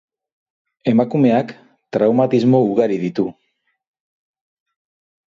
[0.91, 1.51] Emakumeak
[1.97, 3.25] traumatismo ugari ditu.